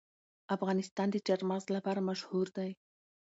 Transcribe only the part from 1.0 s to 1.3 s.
د